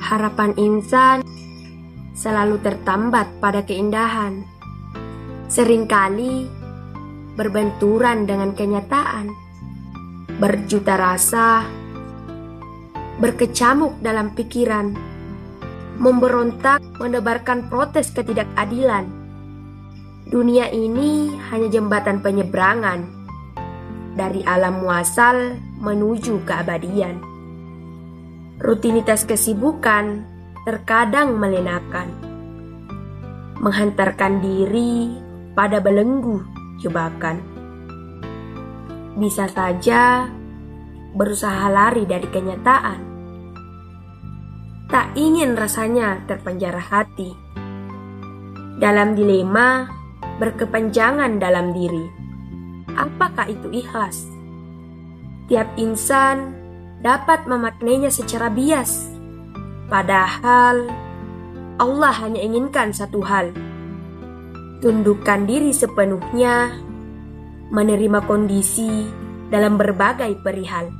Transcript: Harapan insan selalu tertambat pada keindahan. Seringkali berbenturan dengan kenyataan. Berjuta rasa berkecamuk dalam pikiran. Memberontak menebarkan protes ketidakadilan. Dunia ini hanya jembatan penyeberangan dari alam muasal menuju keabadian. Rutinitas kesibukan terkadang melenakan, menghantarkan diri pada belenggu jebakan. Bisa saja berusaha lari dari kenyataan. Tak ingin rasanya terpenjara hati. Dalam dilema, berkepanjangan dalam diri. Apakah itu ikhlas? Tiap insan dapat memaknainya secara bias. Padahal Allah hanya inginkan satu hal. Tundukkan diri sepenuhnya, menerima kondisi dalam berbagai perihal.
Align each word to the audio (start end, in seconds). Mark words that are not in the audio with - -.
Harapan 0.00 0.56
insan 0.58 1.22
selalu 2.16 2.60
tertambat 2.60 3.28
pada 3.40 3.64
keindahan. 3.64 4.44
Seringkali 5.48 6.46
berbenturan 7.38 8.28
dengan 8.28 8.52
kenyataan. 8.52 9.32
Berjuta 10.36 10.96
rasa 10.96 11.64
berkecamuk 13.20 14.00
dalam 14.00 14.32
pikiran. 14.36 14.92
Memberontak 16.00 16.80
menebarkan 16.96 17.68
protes 17.68 18.12
ketidakadilan. 18.16 19.04
Dunia 20.30 20.68
ini 20.72 21.28
hanya 21.52 21.68
jembatan 21.68 22.24
penyeberangan 22.24 23.04
dari 24.16 24.40
alam 24.44 24.80
muasal 24.80 25.56
menuju 25.80 26.44
keabadian. 26.48 27.39
Rutinitas 28.60 29.24
kesibukan 29.24 30.20
terkadang 30.68 31.40
melenakan, 31.40 32.12
menghantarkan 33.56 34.44
diri 34.44 35.16
pada 35.56 35.80
belenggu 35.80 36.44
jebakan. 36.76 37.40
Bisa 39.16 39.48
saja 39.48 40.28
berusaha 41.16 41.72
lari 41.72 42.04
dari 42.04 42.28
kenyataan. 42.28 43.00
Tak 44.92 45.16
ingin 45.16 45.56
rasanya 45.56 46.20
terpenjara 46.28 46.84
hati. 46.84 47.32
Dalam 48.76 49.16
dilema, 49.16 49.88
berkepanjangan 50.36 51.40
dalam 51.40 51.72
diri. 51.72 52.04
Apakah 52.92 53.48
itu 53.48 53.72
ikhlas? 53.72 54.28
Tiap 55.48 55.80
insan 55.80 56.59
dapat 57.00 57.48
memaknainya 57.48 58.12
secara 58.12 58.52
bias. 58.52 59.08
Padahal 59.88 60.86
Allah 61.80 62.12
hanya 62.20 62.44
inginkan 62.44 62.92
satu 62.92 63.24
hal. 63.24 63.56
Tundukkan 64.84 65.48
diri 65.48 65.72
sepenuhnya, 65.72 66.72
menerima 67.72 68.20
kondisi 68.28 69.08
dalam 69.48 69.80
berbagai 69.80 70.40
perihal. 70.44 70.99